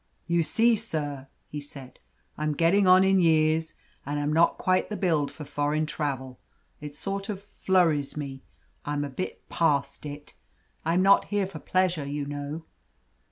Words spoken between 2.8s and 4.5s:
on in years, and I'm